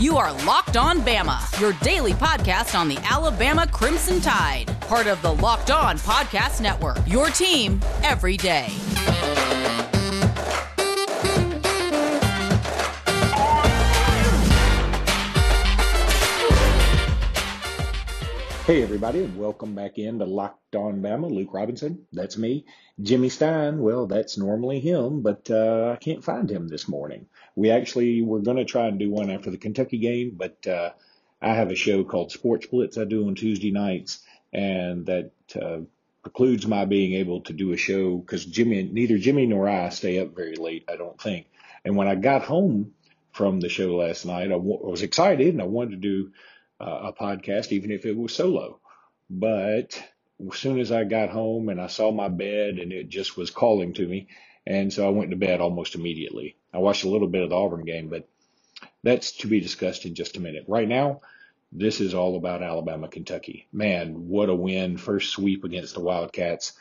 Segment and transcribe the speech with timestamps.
[0.00, 5.20] You are Locked On Bama, your daily podcast on the Alabama Crimson Tide, part of
[5.22, 6.98] the Locked On Podcast Network.
[7.04, 8.68] Your team every day.
[18.66, 21.28] Hey, everybody, and welcome back in to Locked On Bama.
[21.28, 22.64] Luke Robinson, that's me.
[23.00, 27.26] Jimmy Stein, well, that's normally him, but uh, I can't find him this morning.
[27.54, 30.90] We actually were going to try and do one after the Kentucky game, but uh,
[31.40, 34.20] I have a show called Sports Blitz I do on Tuesday nights,
[34.52, 35.80] and that uh,
[36.22, 40.18] precludes my being able to do a show because Jimmy, neither Jimmy nor I stay
[40.18, 41.46] up very late, I don't think.
[41.84, 42.94] And when I got home
[43.32, 46.32] from the show last night, I w- was excited and I wanted to do
[46.80, 48.80] uh, a podcast, even if it was solo.
[49.30, 50.02] But
[50.52, 53.50] as soon as I got home and I saw my bed and it just was
[53.50, 54.28] calling to me,
[54.66, 56.56] and so I went to bed almost immediately.
[56.74, 58.28] I watched a little bit of the Auburn game, but
[59.04, 60.66] that's to be discussed in just a minute.
[60.68, 61.22] Right now,
[61.72, 63.68] this is all about Alabama, Kentucky.
[63.72, 64.98] Man, what a win!
[64.98, 66.74] First sweep against the Wildcats,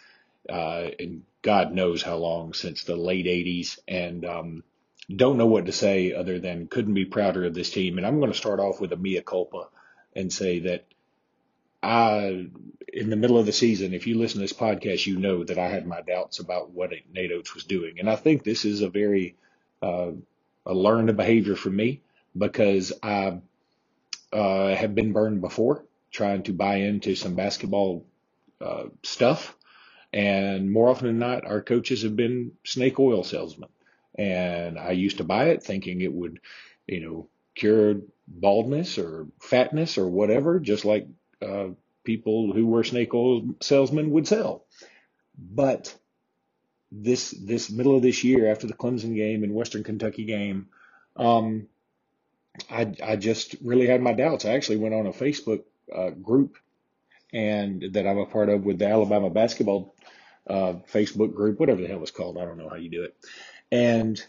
[0.50, 3.80] uh, and God knows how long since the late '80s.
[3.88, 4.64] And um,
[5.16, 7.98] don't know what to say other than couldn't be prouder of this team.
[7.98, 9.70] And I'm going to start off with a mea culpa
[10.16, 10.86] and say that
[11.82, 12.48] I,
[12.92, 15.58] in the middle of the season, if you listen to this podcast, you know that
[15.58, 18.00] I had my doubts about what Nate Oats was doing.
[18.00, 19.36] And I think this is a very,
[19.82, 20.12] uh,
[20.66, 22.02] a learned behavior for me
[22.38, 23.40] because I
[24.34, 28.06] uh, have been burned before trying to buy into some basketball
[28.62, 29.56] uh, stuff.
[30.14, 33.70] And more often than not, our coaches have been snake oil salesmen.
[34.16, 36.40] And I used to buy it thinking it would,
[36.88, 41.08] you know, cure baldness or fatness or whatever, just like
[41.42, 41.70] uh,
[42.04, 44.66] people who were snake oil salesmen would sell.
[45.38, 45.94] But
[46.92, 50.68] this this middle of this year, after the Clemson game and Western Kentucky game,
[51.16, 51.68] um,
[52.70, 54.46] I I just really had my doubts.
[54.46, 56.58] I actually went on a Facebook uh, group
[57.34, 59.96] and that I'm a part of with the Alabama basketball
[60.50, 62.38] uh, Facebook group, whatever the hell it's called.
[62.38, 63.16] I don't know how you do it.
[63.72, 64.22] And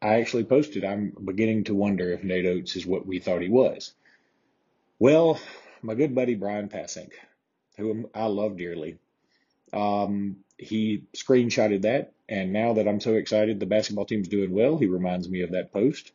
[0.00, 3.48] I actually posted, I'm beginning to wonder if Nate Oats is what we thought he
[3.48, 3.92] was.
[4.98, 5.38] Well,
[5.86, 7.12] my good buddy Brian Passink,
[7.76, 8.98] who I love dearly,
[9.72, 12.12] um, he screenshotted that.
[12.28, 15.52] And now that I'm so excited the basketball team's doing well, he reminds me of
[15.52, 16.10] that post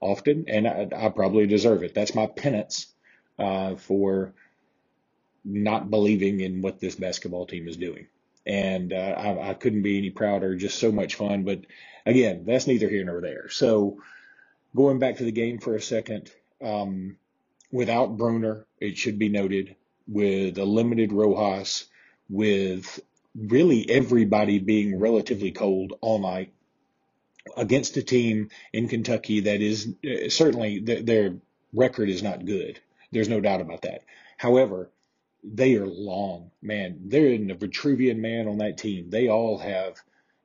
[0.00, 0.44] often.
[0.48, 1.94] And I, I probably deserve it.
[1.94, 2.88] That's my penance
[3.38, 4.34] uh, for
[5.44, 8.08] not believing in what this basketball team is doing.
[8.44, 10.54] And uh, I, I couldn't be any prouder.
[10.56, 11.44] Just so much fun.
[11.44, 11.60] But
[12.04, 13.48] again, that's neither here nor there.
[13.48, 14.02] So
[14.74, 16.30] going back to the game for a second,
[16.62, 17.16] um,
[17.76, 19.76] without Bruner, it should be noted,
[20.08, 21.84] with a limited Rojas,
[22.30, 23.00] with
[23.36, 26.54] really everybody being relatively cold all night
[27.56, 31.36] against a team in Kentucky that is uh, certainly th- their
[31.74, 32.80] record is not good.
[33.12, 34.04] There's no doubt about that.
[34.38, 34.90] However,
[35.44, 37.00] they are long, man.
[37.04, 39.10] They're in the Vitruvian man on that team.
[39.10, 39.96] They all have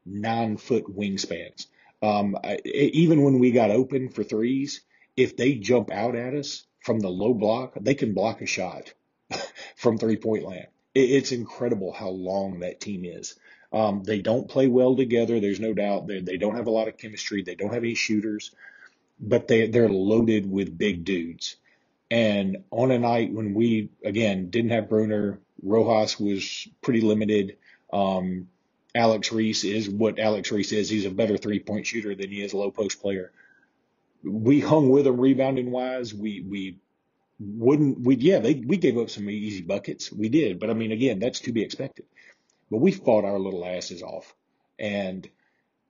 [0.05, 1.67] nine foot wingspans.
[2.01, 4.81] Um, I, even when we got open for threes,
[5.15, 8.93] if they jump out at us from the low block, they can block a shot
[9.75, 10.67] from three point land.
[10.93, 13.35] It's incredible how long that team is.
[13.71, 15.39] Um, they don't play well together.
[15.39, 16.07] There's no doubt.
[16.07, 17.43] They, they don't have a lot of chemistry.
[17.43, 18.51] They don't have any shooters,
[19.19, 21.55] but they, they're loaded with big dudes.
[22.09, 27.55] And on a night when we, again, didn't have Bruner, Rojas was pretty limited.
[27.93, 28.49] Um,
[28.93, 30.89] Alex Reese is what Alex Reese is.
[30.89, 33.31] He's a better three point shooter than he is a low post player.
[34.23, 36.13] We hung with them rebounding wise.
[36.13, 36.79] We, we
[37.39, 40.11] wouldn't, we, yeah, they, we gave up some easy buckets.
[40.11, 40.59] We did.
[40.59, 42.05] But I mean, again, that's to be expected.
[42.69, 44.33] But we fought our little asses off.
[44.79, 45.27] And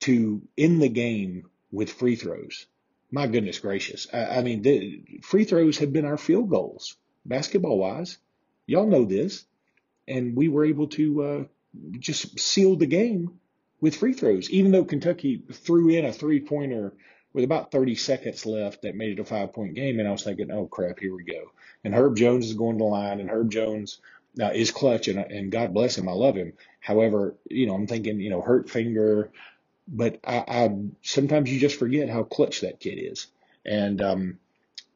[0.02, 2.66] to end the game with free throws,
[3.12, 4.08] my goodness gracious.
[4.14, 8.18] I, I mean, the free throws have been our field goals, basketball wise.
[8.66, 9.46] Y'all know this.
[10.08, 11.44] And we were able to, uh,
[12.00, 13.40] just seal the game
[13.80, 16.94] with free throws, even though Kentucky threw in a three pointer
[17.34, 20.00] with about 30 seconds left that made it a five point game.
[20.00, 21.52] And I was thinking, oh crap, here we go.
[21.84, 24.00] And Herb Jones is going to line and Herb Jones
[24.40, 26.08] uh, is clutch and, and God bless him.
[26.08, 26.53] I love him.
[26.79, 29.32] However, you know, I'm thinking, you know, hurt finger,
[29.88, 33.28] but I, I sometimes you just forget how clutch that kid is.
[33.66, 34.40] And, um,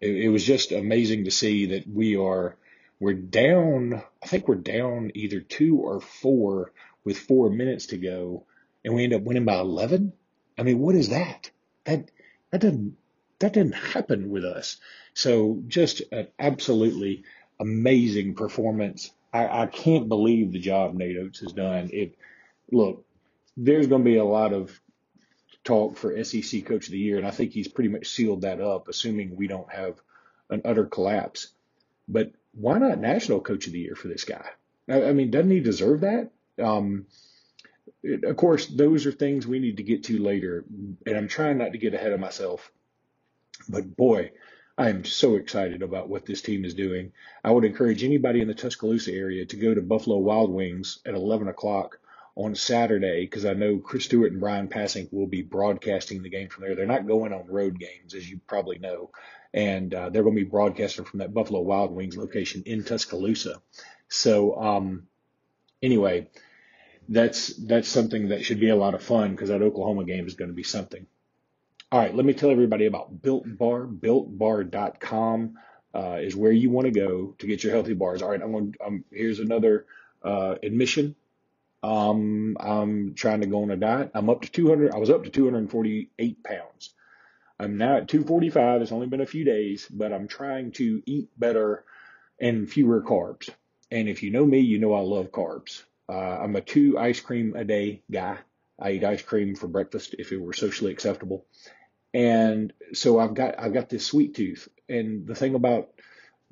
[0.02, 2.56] it, it was just amazing to see that we are,
[3.00, 6.72] we're down, I think we're down either two or four
[7.04, 8.46] with four minutes to go,
[8.84, 10.14] and we end up winning by 11.
[10.58, 11.52] I mean, what is that?
[11.86, 12.10] That,
[12.56, 12.96] that doesn't,
[13.40, 14.78] that didn't happen with us.
[15.14, 17.24] So just an absolutely
[17.60, 19.12] amazing performance.
[19.34, 21.90] I, I can't believe the job Nate Oats has done.
[21.92, 22.16] It,
[22.72, 23.04] look,
[23.58, 24.80] there's going to be a lot of
[25.66, 28.62] talk for SEC Coach of the Year, and I think he's pretty much sealed that
[28.62, 30.00] up, assuming we don't have
[30.50, 31.50] an utter collapse.
[32.08, 34.48] But why not national coach of the year for this guy?
[34.88, 36.32] I, I mean, doesn't he deserve that?
[36.58, 37.08] Um,
[38.24, 40.66] of course, those are things we need to get to later,
[41.06, 42.72] and I'm trying not to get ahead of myself.
[43.70, 44.32] But boy,
[44.78, 47.14] I am so excited about what this team is doing.
[47.44, 51.14] I would encourage anybody in the Tuscaloosa area to go to Buffalo Wild Wings at
[51.14, 52.00] 11 o'clock
[52.36, 56.50] on Saturday because I know Chris Stewart and Brian Passink will be broadcasting the game
[56.50, 56.76] from there.
[56.76, 59.12] They're not going on road games, as you probably know,
[59.54, 63.62] and uh, they're going to be broadcasting from that Buffalo Wild Wings location in Tuscaloosa.
[64.10, 65.08] So, um,
[65.82, 66.28] anyway,
[67.08, 70.36] that's that's something that should be a lot of fun because that Oklahoma game is
[70.36, 71.06] going to be something.
[71.92, 73.86] All right, let me tell everybody about Built Bar.
[73.86, 75.58] BuiltBar.com
[75.94, 78.22] uh, is where you want to go to get your healthy bars.
[78.22, 78.76] All right, I'm going.
[78.86, 79.86] Um, here's another
[80.24, 81.16] uh, admission.
[81.84, 84.12] Um, I'm trying to go on a diet.
[84.16, 84.92] I'm up to 200.
[84.92, 86.94] I was up to 248 pounds.
[87.60, 88.82] I'm now at 245.
[88.82, 91.86] It's only been a few days, but I'm trying to eat better
[92.42, 93.50] and fewer carbs.
[93.92, 95.84] And if you know me, you know I love carbs.
[96.08, 98.38] Uh, I'm a two ice cream a day guy.
[98.80, 101.46] I eat ice cream for breakfast if it were socially acceptable.
[102.14, 104.68] And so I've got I've got this sweet tooth.
[104.88, 105.90] And the thing about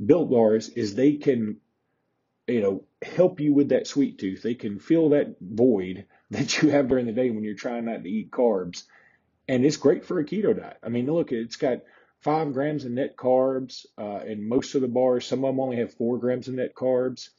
[0.04, 1.58] built bars is they can,
[2.48, 4.42] you know, help you with that sweet tooth.
[4.42, 8.04] They can fill that void that you have during the day when you're trying not
[8.04, 8.84] to eat carbs.
[9.48, 10.78] And it's great for a keto diet.
[10.82, 11.82] I mean, look, it's got
[12.22, 15.78] five grams of net carbs, uh, and most of the bars, some of them only
[15.78, 17.30] have four grams of net carbs.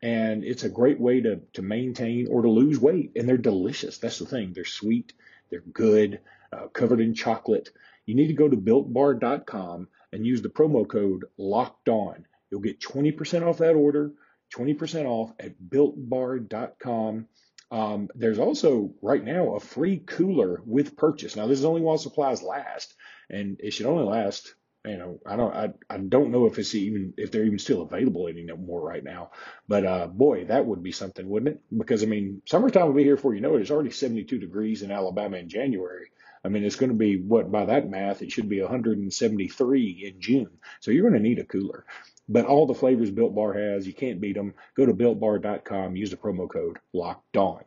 [0.00, 3.12] And it's a great way to, to maintain or to lose weight.
[3.16, 3.98] And they're delicious.
[3.98, 4.52] That's the thing.
[4.52, 5.12] They're sweet.
[5.50, 6.20] They're good
[6.52, 7.70] uh, covered in chocolate.
[8.06, 12.26] You need to go to builtbar.com and use the promo code locked on.
[12.50, 14.12] You'll get 20% off that order,
[14.54, 17.26] 20% off at builtbar.com.
[17.70, 21.36] Um, there's also right now a free cooler with purchase.
[21.36, 22.94] Now this is only while supplies last,
[23.28, 24.54] and it should only last.
[24.88, 27.82] You know, I don't, I, I don't know if it's even if they're even still
[27.82, 29.30] available anymore right now.
[29.68, 31.60] But uh, boy, that would be something, wouldn't it?
[31.76, 33.60] Because I mean, summertime will be here before you know it.
[33.60, 36.06] It's already 72 degrees in Alabama in January.
[36.44, 40.20] I mean, it's going to be what by that math, it should be 173 in
[40.20, 40.50] June.
[40.80, 41.84] So you're going to need a cooler.
[42.28, 44.54] But all the flavors Built Bar has, you can't beat them.
[44.76, 47.62] Go to builtbar.com, use the promo code Locked On.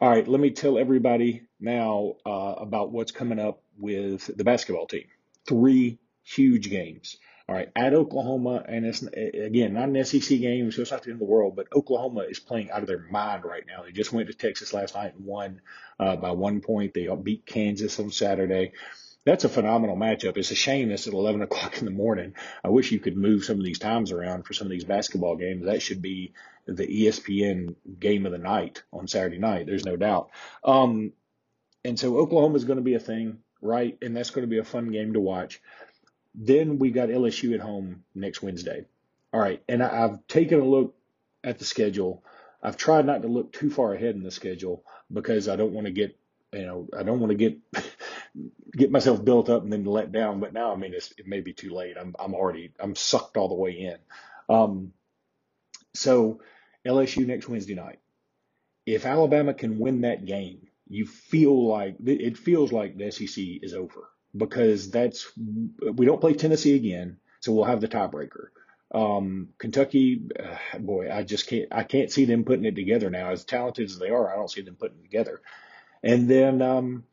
[0.00, 4.86] All right, let me tell everybody now uh, about what's coming up with the basketball
[4.86, 5.04] team.
[5.46, 7.18] Three huge games.
[7.46, 11.10] All right, at Oklahoma, and it's again not an SEC game, so it's not the
[11.10, 13.82] end of the world, but Oklahoma is playing out of their mind right now.
[13.82, 15.60] They just went to Texas last night and won
[15.98, 16.94] uh, by one point.
[16.94, 18.72] They beat Kansas on Saturday.
[19.24, 20.36] That's a phenomenal matchup.
[20.36, 22.34] It's a shame it's at 11 o'clock in the morning.
[22.64, 25.36] I wish you could move some of these times around for some of these basketball
[25.36, 25.66] games.
[25.66, 26.32] That should be
[26.66, 29.66] the ESPN game of the night on Saturday night.
[29.66, 30.30] There's no doubt.
[30.64, 31.12] Um,
[31.84, 33.96] and so Oklahoma is going to be a thing, right?
[34.02, 35.60] And that's going to be a fun game to watch.
[36.34, 38.86] Then we got LSU at home next Wednesday.
[39.32, 40.94] All right, and I, I've taken a look
[41.44, 42.24] at the schedule.
[42.62, 45.86] I've tried not to look too far ahead in the schedule because I don't want
[45.86, 46.18] to get,
[46.52, 47.58] you know, I don't want to get
[48.72, 50.40] get myself built up and then let down.
[50.40, 51.96] But now, I mean, it may be too late.
[51.98, 53.98] I'm I'm already I'm sucked all the way in.
[54.54, 54.92] Um,
[55.94, 56.40] so
[56.86, 57.98] LSU next Wednesday night.
[58.86, 63.74] If Alabama can win that game, you feel like it feels like the SEC is
[63.74, 68.48] over because that's we don't play Tennessee again, so we'll have the tiebreaker.
[68.92, 73.30] Um, Kentucky, uh, boy, I just can't I can't see them putting it together now.
[73.30, 75.40] As talented as they are, I don't see them putting it together.
[76.02, 77.04] And then um,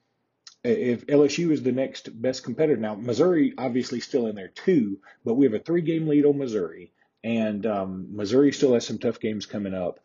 [0.63, 5.35] if LSU is the next best competitor now, Missouri obviously still in there too, but
[5.35, 6.91] we have a three game lead on Missouri,
[7.23, 9.99] and um, Missouri still has some tough games coming up.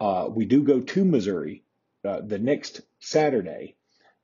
[0.00, 1.62] Uh, we do go to Missouri
[2.04, 3.76] uh, the next Saturday,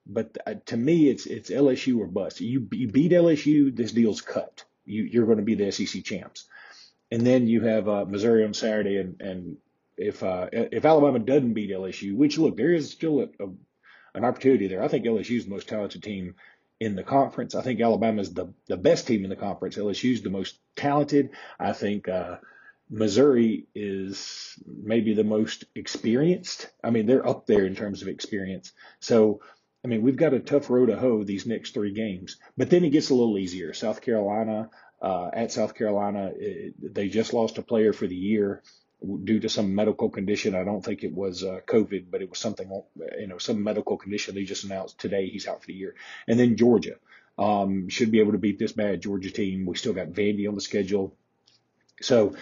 [0.06, 2.40] but uh, to me, it's it's LSU or bust.
[2.40, 4.64] You, you beat LSU, this deal's cut.
[4.84, 6.44] You, you're going to be the SEC champs.
[7.10, 9.56] And then you have uh, Missouri on Saturday, and, and
[9.96, 13.48] if uh, if Alabama doesn't beat LSU, which look there is still a, a,
[14.14, 14.82] an opportunity there.
[14.82, 16.34] I think LSU is the most talented team
[16.80, 17.54] in the conference.
[17.54, 19.76] I think Alabama is the the best team in the conference.
[19.76, 21.30] LSU is the most talented.
[21.58, 22.38] I think uh,
[22.90, 26.68] Missouri is maybe the most experienced.
[26.82, 28.72] I mean, they're up there in terms of experience.
[29.00, 29.40] So
[29.84, 32.84] I mean, we've got a tough road to hoe these next three games, but then
[32.84, 33.72] it gets a little easier.
[33.72, 38.62] South Carolina, uh, at South Carolina, it, they just lost a player for the year
[39.24, 40.54] due to some medical condition.
[40.54, 42.70] I don't think it was uh, COVID, but it was something,
[43.18, 44.34] you know, some medical condition.
[44.34, 45.94] They just announced today he's out for the year.
[46.28, 46.96] And then Georgia
[47.38, 49.66] um, should be able to beat this bad Georgia team.
[49.66, 51.16] We still got Vandy on the schedule.
[52.00, 52.34] So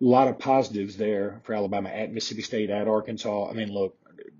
[0.00, 3.50] a lot of positives there for Alabama at Mississippi State, at Arkansas.
[3.50, 3.96] I mean, look,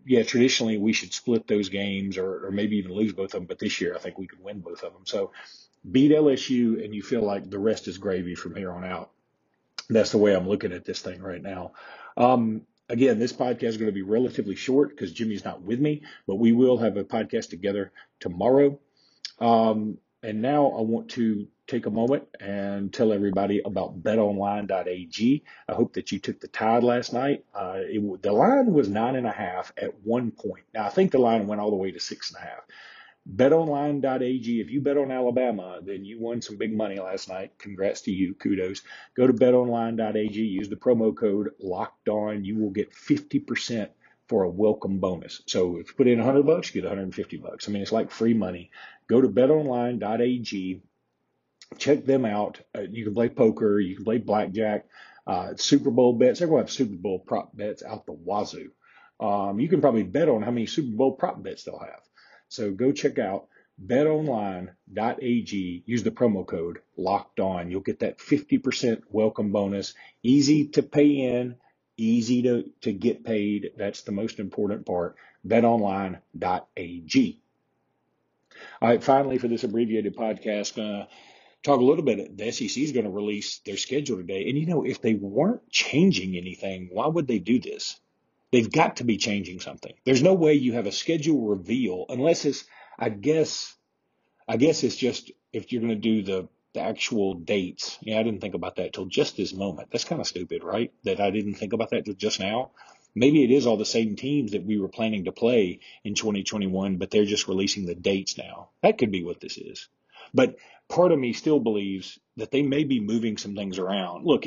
[0.06, 3.44] yeah, traditionally we should split those games or, or maybe even lose both of them.
[3.44, 5.02] But this year, I think we could win both of them.
[5.04, 5.32] So
[5.88, 9.10] beat LSU and you feel like the rest is gravy from here on out.
[9.90, 11.72] That's the way I'm looking at this thing right now.
[12.16, 16.02] Um, again, this podcast is going to be relatively short because Jimmy's not with me,
[16.26, 18.78] but we will have a podcast together tomorrow.
[19.40, 25.44] Um, and now I want to take a moment and tell everybody about betonline.ag.
[25.68, 27.44] I hope that you took the tide last night.
[27.54, 30.64] Uh, it, the line was nine and a half at one point.
[30.74, 32.60] Now, I think the line went all the way to six and a half.
[33.36, 34.60] BetOnline.ag.
[34.60, 37.52] If you bet on Alabama, then you won some big money last night.
[37.58, 38.34] Congrats to you.
[38.34, 38.82] Kudos.
[39.16, 40.40] Go to BetOnline.ag.
[40.40, 42.44] Use the promo code Locked On.
[42.44, 43.88] You will get 50%
[44.28, 45.42] for a welcome bonus.
[45.46, 47.68] So if you put in 100 bucks, you get 150 bucks.
[47.68, 48.70] I mean, it's like free money.
[49.08, 50.82] Go to BetOnline.ag.
[51.78, 52.60] Check them out.
[52.76, 53.78] Uh, you can play poker.
[53.78, 54.86] You can play blackjack.
[55.26, 56.40] Uh, Super Bowl bets.
[56.40, 58.70] Everyone have Super Bowl prop bets out the wazoo.
[59.20, 62.00] Um, you can probably bet on how many Super Bowl prop bets they'll have.
[62.50, 63.46] So go check out
[63.86, 64.74] betonline.ag.
[65.86, 67.70] Use the promo code locked on.
[67.70, 69.94] You'll get that 50% welcome bonus.
[70.24, 71.54] Easy to pay in,
[71.96, 73.70] easy to, to get paid.
[73.76, 75.16] That's the most important part.
[75.46, 77.40] betonline.ag.
[78.82, 81.06] All right, finally, for this abbreviated podcast, uh,
[81.62, 82.36] talk a little bit.
[82.36, 84.48] The SEC is going to release their schedule today.
[84.48, 88.00] And you know, if they weren't changing anything, why would they do this?
[88.52, 89.92] They've got to be changing something.
[90.04, 92.64] There's no way you have a schedule reveal unless it's,
[92.98, 93.74] I guess,
[94.48, 97.98] I guess it's just if you're going to do the, the actual dates.
[98.00, 99.90] Yeah, I didn't think about that till just this moment.
[99.90, 100.92] That's kind of stupid, right?
[101.04, 102.72] That I didn't think about that till just now.
[103.14, 106.96] Maybe it is all the same teams that we were planning to play in 2021,
[106.96, 108.70] but they're just releasing the dates now.
[108.82, 109.88] That could be what this is.
[110.32, 110.56] But
[110.88, 114.24] part of me still believes that they may be moving some things around.
[114.24, 114.44] Look,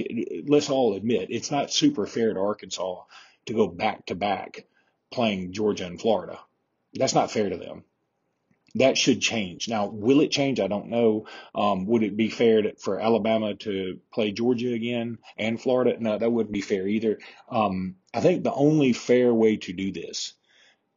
[0.47, 3.03] let's all admit it's not super fair to Arkansas
[3.45, 4.65] to go back to back
[5.11, 6.39] playing Georgia and Florida.
[6.93, 7.83] That's not fair to them.
[8.75, 9.69] That should change.
[9.69, 10.59] Now, will it change?
[10.59, 11.27] I don't know.
[11.53, 15.95] Um, would it be fair to, for Alabama to play Georgia again and Florida?
[15.99, 17.19] No, that wouldn't be fair either.
[17.49, 20.33] Um, I think the only fair way to do this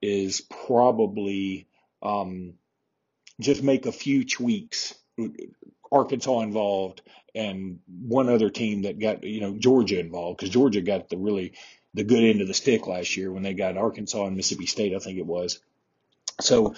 [0.01, 1.67] is probably
[2.03, 2.55] um,
[3.41, 4.95] just make a few tweaks.
[5.93, 7.03] Arkansas involved
[7.35, 11.53] and one other team that got you know Georgia involved because Georgia got the really
[11.97, 14.95] the good end of the stick last year when they got Arkansas and Mississippi State,
[14.95, 15.61] I think it was.
[16.43, 16.75] So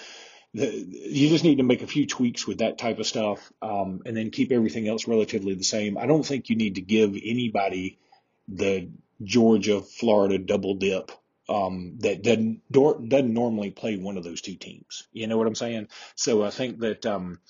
[0.55, 4.03] the, you just need to make a few tweaks with that type of stuff, um,
[4.07, 5.99] and then keep everything else relatively the same.
[5.99, 7.99] I don't think you need to give anybody
[8.47, 11.11] the Georgia Florida double dip
[11.49, 15.09] um, that doesn't doesn't normally play one of those two teams.
[15.13, 15.89] You know what I'm saying?
[16.15, 17.41] So I think that um,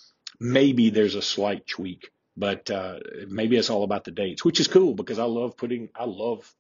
[0.41, 4.69] maybe there's a slight tweak, but uh, maybe it's all about the dates, which is
[4.69, 6.51] cool because I love putting I love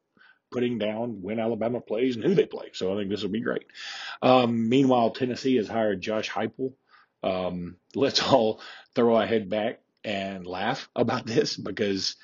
[0.50, 2.70] putting down when Alabama plays and who they play.
[2.72, 3.66] So I think this will be great.
[4.22, 6.72] Um, meanwhile, Tennessee has hired Josh Heupel.
[7.22, 8.60] Um, let's all
[8.94, 12.16] throw our head back and laugh about this because,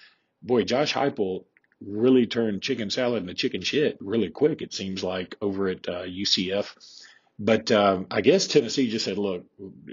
[0.42, 1.44] boy, Josh Heupel
[1.80, 4.62] really turned chicken salad into chicken shit really quick.
[4.62, 7.03] It seems like over at uh, UCF.
[7.38, 9.44] But um, I guess Tennessee just said, look,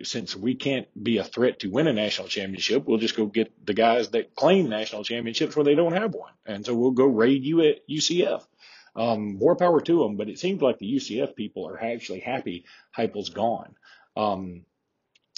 [0.04, 3.66] since we can't be a threat to win a national championship, we'll just go get
[3.66, 6.34] the guys that claim national championships where they don't have one.
[6.46, 8.46] And so we'll go raid you at UCF.
[8.96, 12.66] Um, more power to them, but it seems like the UCF people are actually happy
[12.96, 13.76] Heupel's gone.
[14.16, 14.66] Um,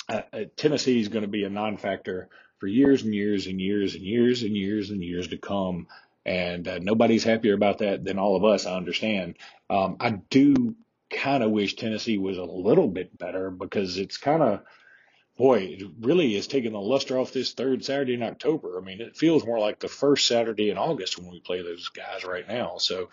[0.09, 2.29] uh, uh Tennessee is going to be a non-factor
[2.59, 5.87] for years and years and years and years and years and years to come.
[6.25, 8.65] And uh, nobody's happier about that than all of us.
[8.65, 9.37] I understand.
[9.69, 10.75] Um, I do
[11.15, 14.61] kind of wish Tennessee was a little bit better because it's kind of,
[15.37, 18.79] boy, it really is taking the luster off this third Saturday in October.
[18.79, 21.89] I mean, it feels more like the first Saturday in August when we play those
[21.89, 22.77] guys right now.
[22.77, 23.09] So,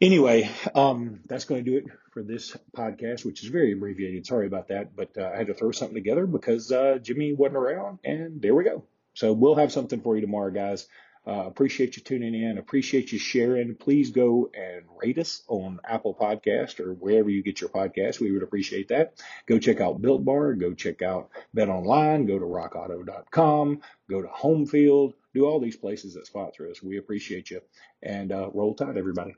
[0.00, 4.26] anyway, um, that's going to do it for this podcast, which is very abbreviated.
[4.26, 7.58] Sorry about that, but uh, I had to throw something together because uh, Jimmy wasn't
[7.58, 8.84] around, and there we go.
[9.14, 10.86] So we'll have something for you tomorrow, guys.
[11.26, 12.58] Uh, appreciate you tuning in.
[12.58, 13.74] Appreciate you sharing.
[13.74, 18.20] Please go and rate us on Apple Podcast or wherever you get your podcast.
[18.20, 19.22] We would appreciate that.
[19.46, 20.54] Go check out Built Bar.
[20.54, 22.26] Go check out Bet Online.
[22.26, 23.80] Go to RockAuto.com.
[24.08, 25.14] Go to Homefield.
[25.34, 26.82] Do all these places that sponsor us.
[26.82, 27.60] We appreciate you.
[28.02, 29.34] And uh, roll tide, everybody.